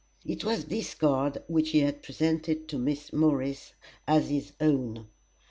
[0.25, 3.73] It was this card which he had presented to Miss Morris
[4.07, 5.05] as his own.